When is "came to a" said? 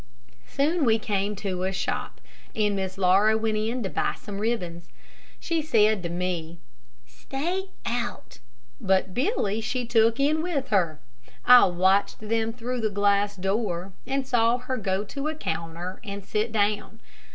0.97-1.71